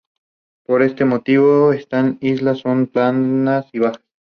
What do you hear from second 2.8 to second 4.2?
planas y bajas.